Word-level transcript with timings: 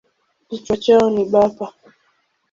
Kichwa 0.47 0.77
chao 0.77 1.09
ni 1.09 1.23
bapa. 1.31 1.65